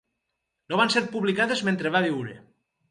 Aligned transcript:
No 0.73 0.79
van 0.81 0.93
ser 0.95 1.03
publicades 1.13 1.63
mentre 1.71 1.97
va 1.99 2.05
viure. 2.09 2.37